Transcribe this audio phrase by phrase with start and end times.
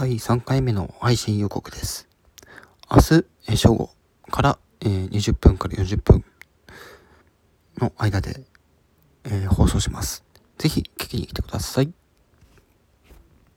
[0.00, 2.08] 第3回目の配信予告です。
[2.90, 3.02] 明
[3.46, 3.90] 日、正午
[4.30, 6.24] から、え、20分から40分
[7.76, 8.46] の間で、
[9.24, 10.24] え、放送します。
[10.56, 11.92] ぜひ聞きに来てください。